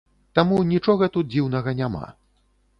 [0.39, 2.05] Таму нічога тут дзіўнага няма.